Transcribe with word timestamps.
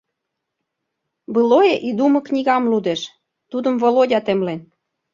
«Былое 1.35 1.75
и 1.89 1.93
думы» 1.99 2.19
книгам 2.27 2.63
лудеш, 2.71 3.01
тудым 3.51 3.75
Володя 3.83 4.19
темлен. 4.25 4.61